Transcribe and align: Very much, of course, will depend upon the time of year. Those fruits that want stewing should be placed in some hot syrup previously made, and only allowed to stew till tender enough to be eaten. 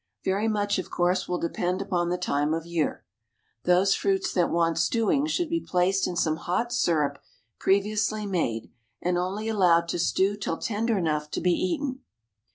Very 0.25 0.47
much, 0.47 0.79
of 0.79 0.89
course, 0.89 1.29
will 1.29 1.37
depend 1.37 1.79
upon 1.79 2.09
the 2.09 2.17
time 2.17 2.55
of 2.55 2.65
year. 2.65 3.05
Those 3.65 3.93
fruits 3.93 4.33
that 4.33 4.49
want 4.49 4.79
stewing 4.79 5.27
should 5.27 5.47
be 5.47 5.59
placed 5.59 6.07
in 6.07 6.15
some 6.15 6.37
hot 6.37 6.73
syrup 6.73 7.21
previously 7.59 8.25
made, 8.25 8.71
and 8.99 9.15
only 9.15 9.47
allowed 9.47 9.87
to 9.89 9.99
stew 9.99 10.35
till 10.37 10.57
tender 10.57 10.97
enough 10.97 11.29
to 11.29 11.39
be 11.39 11.51
eaten. 11.51 11.99